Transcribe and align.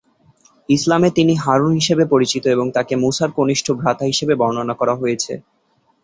ইসলামে 0.69 1.09
তিনি 1.11 1.33
হারুন 1.37 1.71
হিসেবে 1.73 2.03
পরিচিত 2.05 2.43
এবং 2.47 2.65
তাঁকে 2.75 2.93
মুসার 2.95 3.29
কনিষ্ঠ 3.31 3.67
ভ্রাতা 3.79 4.05
হিসাবে 4.05 4.33
বর্ণনা 4.35 4.75
করা 4.77 4.93
হয়েছে। 4.95 5.33